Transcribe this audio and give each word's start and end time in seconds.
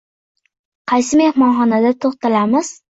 Qaysi 0.93 1.21
mehmonxonada 1.23 1.95
to'xtalamiz? 2.03 2.77